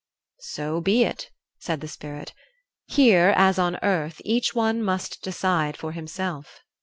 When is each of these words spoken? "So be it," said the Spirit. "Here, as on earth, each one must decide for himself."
"So 0.39 0.81
be 0.81 1.03
it," 1.03 1.29
said 1.59 1.79
the 1.79 1.87
Spirit. 1.87 2.33
"Here, 2.87 3.35
as 3.37 3.59
on 3.59 3.77
earth, 3.83 4.19
each 4.25 4.55
one 4.55 4.81
must 4.81 5.21
decide 5.21 5.77
for 5.77 5.91
himself." 5.91 6.61